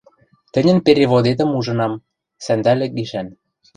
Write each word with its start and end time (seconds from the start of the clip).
Тӹньӹн 0.53 0.77
переводетӹм 0.85 1.49
ужынам— 1.59 1.93
«Сӓндӓлӹк 2.43 2.91
гишӓн». 2.97 3.27